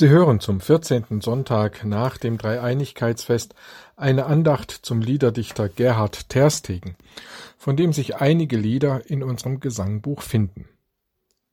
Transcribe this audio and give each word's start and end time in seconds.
Sie 0.00 0.08
hören 0.08 0.40
zum 0.40 0.60
vierzehnten 0.60 1.20
Sonntag 1.20 1.84
nach 1.84 2.16
dem 2.16 2.38
Dreieinigkeitsfest 2.38 3.54
eine 3.98 4.24
Andacht 4.24 4.70
zum 4.70 5.02
Liederdichter 5.02 5.68
Gerhard 5.68 6.30
Terstegen, 6.30 6.96
von 7.58 7.76
dem 7.76 7.92
sich 7.92 8.16
einige 8.16 8.56
Lieder 8.56 9.10
in 9.10 9.22
unserem 9.22 9.60
Gesangbuch 9.60 10.22
finden. 10.22 10.66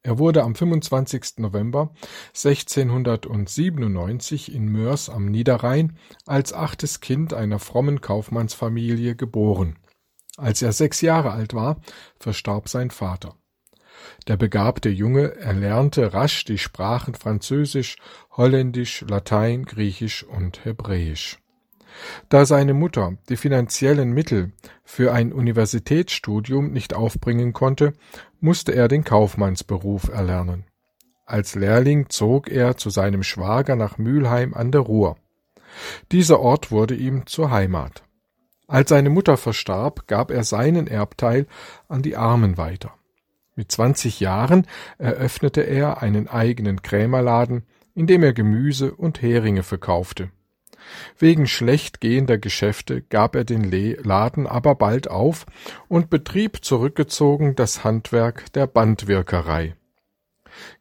Er 0.02 0.18
wurde 0.18 0.44
am 0.44 0.56
25. 0.56 1.40
November 1.40 1.94
1697 2.28 4.56
in 4.56 4.72
Mörs 4.72 5.10
am 5.10 5.26
Niederrhein 5.26 5.98
als 6.26 6.54
achtes 6.54 7.02
Kind 7.02 7.34
einer 7.34 7.60
frommen 7.60 8.00
Kaufmannsfamilie 8.00 9.18
geboren. 9.18 9.76
Als 10.38 10.62
er 10.62 10.72
sechs 10.72 11.02
Jahre 11.02 11.32
alt 11.32 11.54
war, 11.54 11.82
verstarb 12.18 12.70
sein 12.70 12.92
Vater. 12.92 13.36
Der 14.28 14.38
begabte 14.38 14.90
Junge 14.90 15.36
erlernte 15.36 16.14
rasch 16.14 16.46
die 16.46 16.58
Sprachen 16.58 17.16
Französisch, 17.16 17.98
Holländisch, 18.36 19.06
Latein, 19.08 19.66
Griechisch 19.66 20.24
und 20.24 20.66
Hebräisch. 20.66 21.40
Da 22.30 22.46
seine 22.46 22.74
Mutter 22.74 23.18
die 23.30 23.38
finanziellen 23.38 24.12
Mittel 24.12 24.52
für 24.84 25.14
ein 25.14 25.34
Universitätsstudium 25.34 26.72
nicht 26.72 26.94
aufbringen 26.94 27.54
konnte, 27.54 27.94
musste 28.40 28.74
er 28.74 28.88
den 28.88 29.04
Kaufmannsberuf 29.04 30.10
erlernen. 30.10 30.66
Als 31.26 31.56
Lehrling 31.56 32.10
zog 32.10 32.50
er 32.50 32.78
zu 32.78 32.90
seinem 32.90 33.24
Schwager 33.24 33.76
nach 33.76 33.98
Mülheim 33.98 34.54
an 34.54 34.72
der 34.72 34.82
Ruhr. 34.82 35.18
Dieser 36.12 36.40
Ort 36.40 36.72
wurde 36.72 36.96
ihm 36.96 37.26
zur 37.26 37.52
Heimat. 37.52 38.04
Als 38.68 38.90
seine 38.90 39.10
Mutter 39.10 39.38
verstarb, 39.38 40.08
gab 40.08 40.32
er 40.32 40.44
seinen 40.44 40.88
Erbteil 40.88 41.48
an 41.88 42.02
die 42.02 42.16
Armen 42.18 42.58
weiter. 42.58 42.94
Mit 43.58 43.72
zwanzig 43.72 44.20
Jahren 44.20 44.68
eröffnete 45.00 45.62
er 45.62 46.04
einen 46.04 46.28
eigenen 46.28 46.84
Krämerladen, 46.84 47.64
in 47.96 48.06
dem 48.06 48.22
er 48.22 48.32
Gemüse 48.34 48.94
und 48.94 49.24
Heringe 49.24 49.64
verkaufte. 49.64 50.30
Wegen 51.18 51.48
schlecht 51.48 52.00
gehender 52.00 52.38
Geschäfte 52.38 53.02
gab 53.02 53.36
er 53.36 53.46
den 53.46 53.70
Laden 54.04 54.46
aber 54.46 54.76
bald 54.76 55.10
auf 55.10 55.48
und 55.88 56.12
betrieb 56.12 56.64
zurückgezogen 56.64 57.56
das 57.56 57.84
Handwerk 57.84 58.54
der 58.54 58.68
Bandwirkerei. 58.68 59.76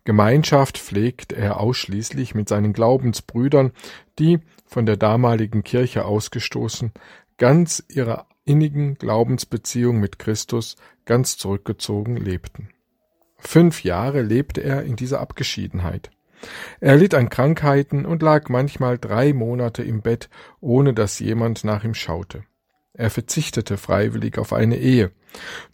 Gemeinschaft 0.04 0.76
pflegt 0.76 1.32
er 1.32 1.58
ausschließlich 1.58 2.34
mit 2.34 2.46
seinen 2.48 2.74
Glaubensbrüdern, 2.74 3.72
die, 4.18 4.40
von 4.66 4.84
der 4.84 4.98
damaligen 4.98 5.64
Kirche 5.64 6.04
ausgestoßen, 6.04 6.92
ganz 7.38 7.82
ihrer 7.88 8.26
innigen 8.46 8.94
Glaubensbeziehung 8.94 10.00
mit 10.00 10.18
Christus 10.18 10.76
ganz 11.04 11.36
zurückgezogen 11.36 12.16
lebten. 12.16 12.70
Fünf 13.38 13.84
Jahre 13.84 14.22
lebte 14.22 14.62
er 14.62 14.84
in 14.84 14.96
dieser 14.96 15.20
Abgeschiedenheit. 15.20 16.10
Er 16.80 16.96
litt 16.96 17.14
an 17.14 17.28
Krankheiten 17.28 18.06
und 18.06 18.22
lag 18.22 18.48
manchmal 18.48 18.98
drei 18.98 19.32
Monate 19.32 19.82
im 19.82 20.00
Bett, 20.00 20.30
ohne 20.60 20.94
dass 20.94 21.18
jemand 21.18 21.64
nach 21.64 21.84
ihm 21.84 21.94
schaute. 21.94 22.44
Er 22.94 23.10
verzichtete 23.10 23.76
freiwillig 23.76 24.38
auf 24.38 24.52
eine 24.52 24.78
Ehe. 24.78 25.10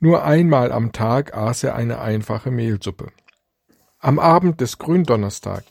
Nur 0.01 0.25
einmal 0.25 0.73
am 0.73 0.93
Tag 0.93 1.37
aß 1.37 1.63
er 1.65 1.77
eine 1.77 2.01
einfache 2.01 2.51
Mehlsuppe. 2.51 3.13
Am 4.05 4.19
Abend 4.19 4.61
des 4.61 4.79
Gründonnerstag 4.79 5.63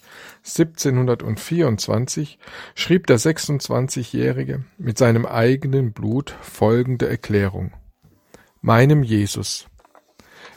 1724 0.46 2.40
schrieb 2.76 3.06
der 3.08 3.20
26-Jährige 3.20 4.64
mit 4.78 4.98
seinem 4.98 5.26
eigenen 5.26 5.92
Blut 5.92 6.34
folgende 6.42 7.10
Erklärung. 7.10 7.74
Meinem 8.62 9.04
Jesus. 9.04 9.68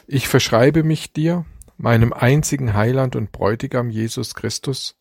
Ich 0.07 0.29
verschreibe 0.29 0.83
mich 0.83 1.11
dir, 1.11 1.43
meinem 1.75 2.13
einzigen 2.13 2.73
Heiland 2.75 3.17
und 3.17 3.33
Bräutigam 3.33 3.89
Jesus 3.89 4.35
Christus, 4.35 4.95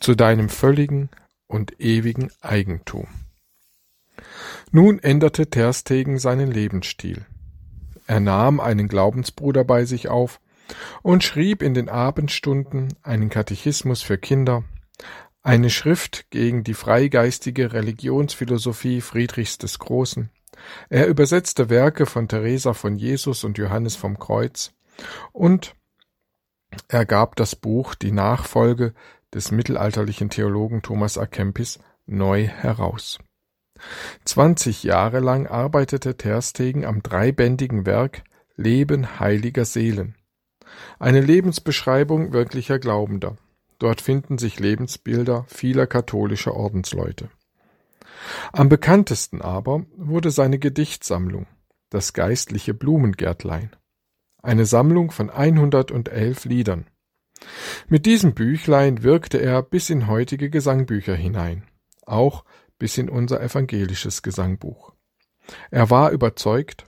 zu 0.00 0.16
deinem 0.16 0.48
völligen 0.48 1.10
und 1.46 1.80
ewigen 1.80 2.32
Eigentum. 2.40 3.06
Nun 4.72 4.98
änderte 4.98 5.50
Terstegen 5.50 6.18
seinen 6.18 6.50
Lebensstil. 6.50 7.24
Er 8.08 8.18
nahm 8.18 8.58
einen 8.58 8.88
Glaubensbruder 8.88 9.62
bei 9.62 9.84
sich 9.84 10.08
auf, 10.08 10.40
und 11.02 11.24
schrieb 11.24 11.62
in 11.62 11.74
den 11.74 11.88
Abendstunden 11.88 12.94
einen 13.02 13.30
Katechismus 13.30 14.02
für 14.02 14.18
Kinder, 14.18 14.64
eine 15.42 15.70
Schrift 15.70 16.30
gegen 16.30 16.64
die 16.64 16.74
freigeistige 16.74 17.72
Religionsphilosophie 17.72 19.00
Friedrichs 19.00 19.58
des 19.58 19.78
Großen. 19.78 20.30
Er 20.88 21.06
übersetzte 21.06 21.70
Werke 21.70 22.06
von 22.06 22.28
Teresa 22.28 22.74
von 22.74 22.96
Jesus 22.96 23.44
und 23.44 23.58
Johannes 23.58 23.96
vom 23.96 24.18
Kreuz 24.18 24.72
und 25.32 25.74
er 26.88 27.06
gab 27.06 27.36
das 27.36 27.56
Buch 27.56 27.94
Die 27.94 28.12
Nachfolge 28.12 28.92
des 29.32 29.50
mittelalterlichen 29.50 30.30
Theologen 30.30 30.82
Thomas 30.82 31.18
A. 31.18 31.26
Kempis 31.26 31.78
neu 32.06 32.46
heraus. 32.46 33.18
Zwanzig 34.24 34.82
Jahre 34.82 35.20
lang 35.20 35.46
arbeitete 35.46 36.16
Terstegen 36.16 36.84
am 36.84 37.02
dreibändigen 37.02 37.86
Werk 37.86 38.24
Leben 38.56 39.20
heiliger 39.20 39.64
Seelen. 39.64 40.16
Eine 40.98 41.20
Lebensbeschreibung 41.20 42.32
wirklicher 42.32 42.78
Glaubender. 42.78 43.36
Dort 43.78 44.00
finden 44.00 44.38
sich 44.38 44.58
Lebensbilder 44.58 45.44
vieler 45.48 45.86
katholischer 45.86 46.54
Ordensleute. 46.54 47.30
Am 48.52 48.68
bekanntesten 48.68 49.40
aber 49.40 49.84
wurde 49.96 50.30
seine 50.30 50.58
Gedichtsammlung, 50.58 51.46
das 51.90 52.12
geistliche 52.12 52.74
Blumengärtlein. 52.74 53.70
Eine 54.42 54.66
Sammlung 54.66 55.10
von 55.10 55.30
111 55.30 56.44
Liedern. 56.44 56.86
Mit 57.88 58.06
diesem 58.06 58.34
Büchlein 58.34 59.02
wirkte 59.02 59.38
er 59.38 59.62
bis 59.62 59.90
in 59.90 60.08
heutige 60.08 60.50
Gesangbücher 60.50 61.14
hinein, 61.14 61.64
auch 62.04 62.44
bis 62.78 62.98
in 62.98 63.08
unser 63.08 63.40
evangelisches 63.40 64.22
Gesangbuch. 64.22 64.92
Er 65.70 65.90
war 65.90 66.10
überzeugt, 66.10 66.86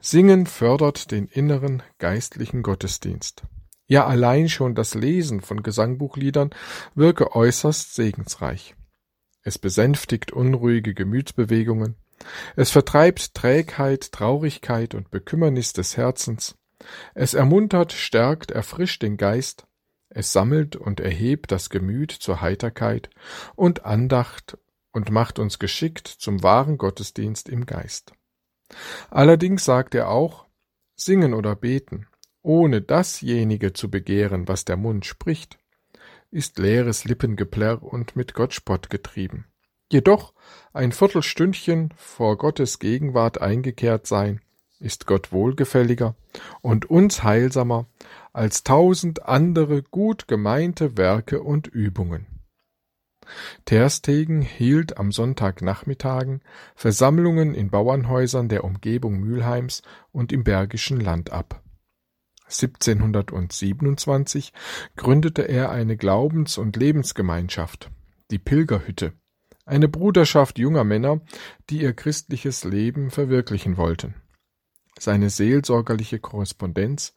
Singen 0.00 0.46
fördert 0.46 1.10
den 1.10 1.26
inneren 1.26 1.82
geistlichen 1.98 2.62
Gottesdienst. 2.62 3.42
Ja 3.86 4.06
allein 4.06 4.48
schon 4.48 4.74
das 4.74 4.94
Lesen 4.94 5.40
von 5.40 5.62
Gesangbuchliedern 5.62 6.50
wirke 6.94 7.34
äußerst 7.34 7.94
segensreich. 7.94 8.74
Es 9.42 9.58
besänftigt 9.58 10.32
unruhige 10.32 10.92
Gemütsbewegungen, 10.92 11.94
es 12.56 12.70
vertreibt 12.70 13.34
Trägheit, 13.34 14.10
Traurigkeit 14.10 14.94
und 14.94 15.10
Bekümmernis 15.10 15.72
des 15.72 15.96
Herzens, 15.96 16.56
es 17.14 17.34
ermuntert, 17.34 17.92
stärkt, 17.92 18.50
erfrischt 18.50 19.02
den 19.02 19.16
Geist, 19.16 19.66
es 20.08 20.32
sammelt 20.32 20.76
und 20.76 21.00
erhebt 21.00 21.52
das 21.52 21.70
Gemüt 21.70 22.10
zur 22.10 22.40
Heiterkeit 22.40 23.10
und 23.54 23.84
Andacht 23.84 24.58
und 24.92 25.10
macht 25.10 25.38
uns 25.38 25.58
geschickt 25.58 26.08
zum 26.08 26.42
wahren 26.42 26.78
Gottesdienst 26.78 27.48
im 27.48 27.66
Geist. 27.66 28.12
Allerdings 29.10 29.64
sagt 29.64 29.94
er 29.94 30.08
auch, 30.08 30.46
singen 30.94 31.34
oder 31.34 31.54
beten, 31.54 32.06
ohne 32.42 32.80
dasjenige 32.80 33.72
zu 33.72 33.90
begehren, 33.90 34.48
was 34.48 34.64
der 34.64 34.76
Mund 34.76 35.04
spricht, 35.04 35.58
ist 36.30 36.58
leeres 36.58 37.04
Lippengeplärr 37.04 37.82
und 37.82 38.16
mit 38.16 38.34
Gottspott 38.34 38.90
getrieben. 38.90 39.46
Jedoch 39.90 40.34
ein 40.72 40.92
Viertelstündchen 40.92 41.94
vor 41.96 42.38
Gottes 42.38 42.78
Gegenwart 42.78 43.40
eingekehrt 43.40 44.06
sein, 44.06 44.40
ist 44.78 45.06
Gott 45.06 45.32
wohlgefälliger 45.32 46.16
und 46.60 46.90
uns 46.90 47.22
heilsamer 47.22 47.86
als 48.32 48.64
tausend 48.64 49.24
andere 49.24 49.82
gut 49.82 50.28
gemeinte 50.28 50.96
Werke 50.96 51.42
und 51.42 51.66
Übungen. 51.66 52.35
Terstegen 53.64 54.42
hielt 54.42 54.98
am 54.98 55.12
Sonntagnachmittagen 55.12 56.42
Versammlungen 56.74 57.54
in 57.54 57.70
Bauernhäusern 57.70 58.48
der 58.48 58.64
Umgebung 58.64 59.18
Mülheims 59.18 59.82
und 60.12 60.32
im 60.32 60.44
Bergischen 60.44 61.00
Land 61.00 61.32
ab. 61.32 61.62
1727 62.48 64.52
gründete 64.96 65.42
er 65.42 65.70
eine 65.70 65.96
Glaubens- 65.96 66.58
und 66.58 66.76
Lebensgemeinschaft, 66.76 67.90
die 68.30 68.38
Pilgerhütte, 68.38 69.12
eine 69.64 69.88
Bruderschaft 69.88 70.58
junger 70.58 70.84
Männer, 70.84 71.20
die 71.70 71.82
ihr 71.82 71.92
christliches 71.92 72.64
Leben 72.64 73.10
verwirklichen 73.10 73.76
wollten. 73.76 74.14
Seine 74.98 75.28
seelsorgerliche 75.28 76.20
Korrespondenz 76.20 77.14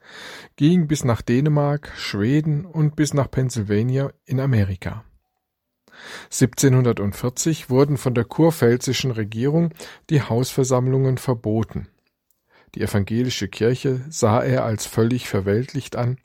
ging 0.58 0.88
bis 0.88 1.06
nach 1.06 1.22
Dänemark, 1.22 1.94
Schweden 1.96 2.66
und 2.66 2.96
bis 2.96 3.14
nach 3.14 3.32
Pennsylvania 3.32 4.12
in 4.26 4.40
Amerika. 4.40 5.06
1740 6.26 7.70
wurden 7.70 7.98
von 7.98 8.14
der 8.14 8.26
kurpfälzischen 8.26 9.12
Regierung 9.12 9.74
die 10.10 10.22
Hausversammlungen 10.22 11.18
verboten. 11.18 11.88
Die 12.76 12.82
evangelische 12.82 13.48
Kirche 13.48 14.02
sah 14.10 14.44
er 14.44 14.64
als 14.64 14.86
völlig 14.86 15.28
verweltlicht 15.28 15.96
an, 15.96 16.18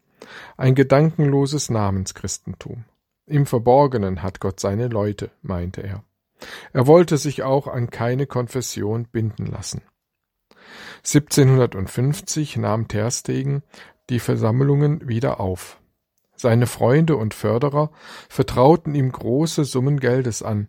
ein 0.56 0.74
gedankenloses 0.74 1.70
Namenschristentum. 1.70 2.84
Im 3.26 3.46
Verborgenen 3.46 4.22
hat 4.22 4.40
Gott 4.40 4.60
seine 4.60 4.88
Leute, 4.88 5.30
meinte 5.42 5.82
er. 5.82 6.04
Er 6.72 6.86
wollte 6.86 7.16
sich 7.16 7.42
auch 7.42 7.66
an 7.66 7.90
keine 7.90 8.26
Konfession 8.26 9.06
binden 9.06 9.46
lassen. 9.46 9.82
1750 11.04 12.56
nahm 12.56 12.88
Terstegen 12.88 13.62
die 14.10 14.18
Versammlungen 14.18 15.08
wieder 15.08 15.40
auf. 15.40 15.80
Seine 16.36 16.66
Freunde 16.66 17.16
und 17.16 17.34
Förderer 17.34 17.90
vertrauten 18.28 18.94
ihm 18.94 19.12
große 19.12 19.64
Summen 19.64 20.00
Geldes 20.00 20.42
an, 20.42 20.68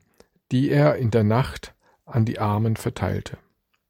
die 0.52 0.70
er 0.70 0.96
in 0.96 1.12
der 1.12 1.24
Nacht 1.24 1.74
an 2.06 2.26
die 2.26 2.40
Armen 2.40 2.76
verteilte. 2.76 3.38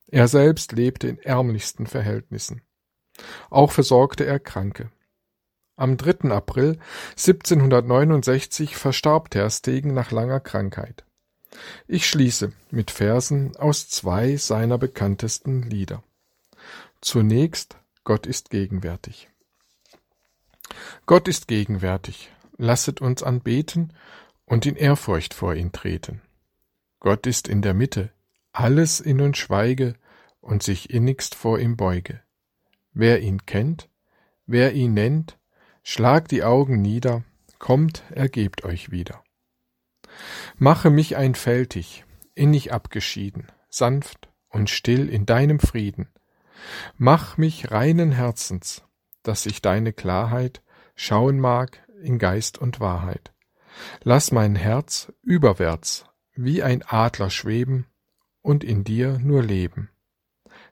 Er 0.07 0.27
selbst 0.27 0.71
lebte 0.71 1.07
in 1.07 1.19
ärmlichsten 1.19 1.87
Verhältnissen. 1.87 2.61
Auch 3.49 3.71
versorgte 3.71 4.25
er 4.25 4.39
Kranke. 4.39 4.89
Am 5.77 5.97
3. 5.97 6.31
April 6.31 6.79
1769 7.11 8.77
verstarb 8.77 9.29
Terstegen 9.29 9.93
nach 9.93 10.11
langer 10.11 10.39
Krankheit. 10.39 11.03
Ich 11.87 12.09
schließe 12.09 12.53
mit 12.71 12.91
Versen 12.91 13.55
aus 13.57 13.89
zwei 13.89 14.37
seiner 14.37 14.77
bekanntesten 14.77 15.63
Lieder. 15.63 16.03
Zunächst 17.01 17.77
Gott 18.03 18.25
ist 18.25 18.49
gegenwärtig. 18.49 19.29
Gott 21.05 21.27
ist 21.27 21.47
gegenwärtig, 21.47 22.31
lasset 22.57 23.01
uns 23.01 23.23
anbeten 23.23 23.93
und 24.45 24.65
in 24.65 24.75
Ehrfurcht 24.75 25.33
vor 25.33 25.55
ihn 25.55 25.71
treten. 25.71 26.21
Gott 26.99 27.27
ist 27.27 27.47
in 27.47 27.61
der 27.61 27.73
Mitte, 27.73 28.11
alles 28.51 28.99
in 28.99 29.21
uns 29.21 29.37
schweige 29.37 29.95
und 30.41 30.63
sich 30.63 30.89
innigst 30.89 31.35
vor 31.35 31.59
ihm 31.59 31.77
beuge. 31.77 32.21
Wer 32.93 33.21
ihn 33.21 33.45
kennt, 33.45 33.89
wer 34.45 34.73
ihn 34.73 34.93
nennt, 34.93 35.37
Schlagt 35.87 36.31
die 36.31 36.43
Augen 36.43 36.81
nieder, 36.81 37.23
kommt, 37.59 38.01
ergebt 38.09 38.65
euch 38.65 38.89
wieder. 38.89 39.23
Mache 40.57 40.89
mich 40.89 41.15
einfältig, 41.15 42.05
innig 42.33 42.73
abgeschieden, 42.73 43.51
sanft 43.69 44.27
und 44.49 44.71
still 44.71 45.07
in 45.07 45.27
deinem 45.27 45.59
Frieden. 45.59 46.07
Mach 46.97 47.37
mich 47.37 47.69
reinen 47.69 48.11
Herzens, 48.11 48.81
dass 49.21 49.45
ich 49.45 49.61
deine 49.61 49.93
Klarheit 49.93 50.63
schauen 50.95 51.39
mag 51.39 51.83
in 52.01 52.19
Geist 52.19 52.57
und 52.57 52.79
Wahrheit. 52.79 53.33
Lass 54.03 54.31
mein 54.31 54.55
Herz 54.55 55.11
überwärts 55.21 56.05
wie 56.35 56.63
ein 56.63 56.83
Adler 56.83 57.29
schweben 57.29 57.87
und 58.41 58.63
in 58.63 58.83
dir 58.83 59.19
nur 59.19 59.41
leben. 59.41 59.89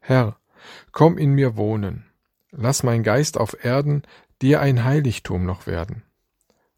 Herr, 0.02 0.38
komm 0.92 1.18
in 1.18 1.34
mir 1.34 1.56
wohnen, 1.58 2.06
lass 2.52 2.84
mein 2.84 3.04
Geist 3.04 3.38
auf 3.38 3.64
Erden 3.64 4.04
dir 4.42 4.62
ein 4.62 4.84
Heiligtum 4.84 5.46
noch 5.46 5.68
werden. 5.68 6.04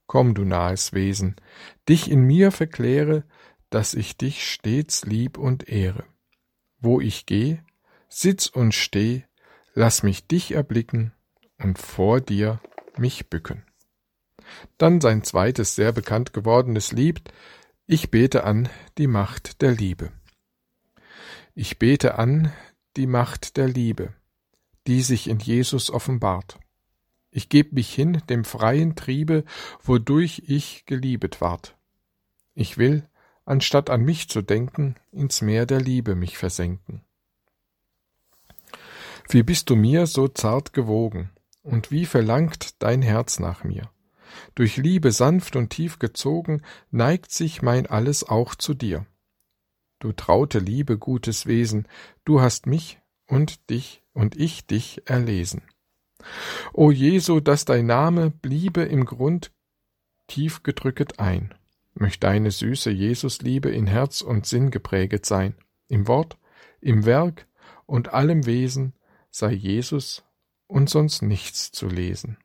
Komm, 0.07 0.35
du 0.35 0.45
nahes 0.45 0.93
Wesen, 0.93 1.35
dich 1.89 2.11
in 2.11 2.21
mir 2.21 2.51
verkläre, 2.51 3.23
dass 3.71 3.95
ich 3.95 4.17
dich 4.17 4.47
stets 4.49 5.05
lieb 5.05 5.37
und 5.37 5.67
ehre. 5.67 6.03
Wo 6.79 7.01
ich 7.01 7.25
geh, 7.25 7.59
sitz 8.07 8.47
und 8.47 8.73
steh, 8.75 9.23
lass 9.73 10.03
mich 10.03 10.27
dich 10.27 10.51
erblicken 10.51 11.11
und 11.57 11.79
vor 11.79 12.21
dir 12.21 12.61
mich 12.99 13.29
bücken. 13.29 13.63
Dann 14.77 15.01
sein 15.01 15.23
zweites 15.23 15.75
sehr 15.75 15.91
bekannt 15.91 16.33
gewordenes 16.33 16.91
Lied, 16.91 17.21
ich 17.87 18.09
bete 18.11 18.43
an 18.43 18.69
die 18.97 19.07
Macht 19.07 19.61
der 19.61 19.71
Liebe. 19.71 20.11
Ich 21.53 21.77
bete 21.79 22.17
an 22.17 22.51
die 22.97 23.07
Macht 23.07 23.57
der 23.57 23.67
Liebe, 23.67 24.13
die 24.87 25.01
sich 25.01 25.27
in 25.27 25.39
Jesus 25.39 25.91
offenbart. 25.91 26.59
Ich 27.29 27.49
geb 27.49 27.73
mich 27.73 27.93
hin 27.93 28.21
dem 28.29 28.45
freien 28.45 28.95
Triebe, 28.95 29.43
wodurch 29.83 30.43
ich 30.47 30.85
geliebet 30.85 31.41
ward. 31.41 31.75
Ich 32.53 32.77
will, 32.77 33.07
anstatt 33.43 33.89
an 33.89 34.01
mich 34.01 34.29
zu 34.29 34.41
denken, 34.41 34.95
ins 35.11 35.41
Meer 35.41 35.65
der 35.65 35.81
Liebe 35.81 36.15
mich 36.15 36.37
versenken. 36.37 37.01
Wie 39.29 39.43
bist 39.43 39.69
du 39.69 39.75
mir 39.75 40.07
so 40.07 40.27
zart 40.27 40.71
gewogen, 40.73 41.29
und 41.65 41.91
wie 41.91 42.05
verlangt 42.05 42.81
dein 42.81 43.01
Herz 43.01 43.39
nach 43.39 43.63
mir? 43.63 43.89
Durch 44.53 44.77
Liebe 44.77 45.11
sanft 45.11 45.55
und 45.55 45.69
tief 45.69 45.99
gezogen, 45.99 46.61
neigt 46.91 47.31
sich 47.31 47.61
mein 47.61 47.87
Alles 47.87 48.23
auch 48.23 48.55
zu 48.55 48.73
dir. 48.73 49.05
Du 49.99 50.11
traute 50.11 50.59
Liebe, 50.59 50.97
gutes 50.97 51.45
Wesen, 51.45 51.87
du 52.23 52.41
hast 52.41 52.67
mich 52.67 52.99
und 53.27 53.69
dich 53.69 54.03
und 54.13 54.35
ich 54.35 54.67
dich 54.67 55.01
erlesen. 55.05 55.63
O 56.73 56.91
Jesu, 56.91 57.39
dass 57.39 57.65
dein 57.65 57.87
Name 57.87 58.29
bliebe 58.29 58.83
im 58.83 59.05
Grund 59.05 59.51
tief 60.27 60.63
gedrücket 60.63 61.19
ein. 61.19 61.53
Möcht 61.93 62.23
deine 62.23 62.51
süße 62.51 62.91
Jesusliebe 62.91 63.69
in 63.69 63.87
Herz 63.87 64.21
und 64.21 64.45
Sinn 64.45 64.69
gepräget 64.69 65.25
sein. 65.25 65.55
Im 65.87 66.07
Wort, 66.07 66.37
im 66.81 67.05
Werk 67.05 67.47
und 67.85 68.13
allem 68.13 68.45
Wesen 68.45 68.93
sei 69.31 69.53
Jesus 69.53 70.23
und 70.67 70.89
sonst 70.89 71.21
nichts 71.21 71.71
zu 71.71 71.87
lesen. 71.87 72.37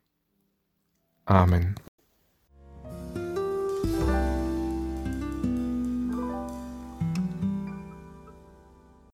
Amen. 1.25 1.75